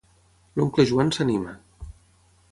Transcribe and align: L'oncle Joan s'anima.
L'oncle 0.59 0.85
Joan 0.91 1.11
s'anima. 1.17 1.53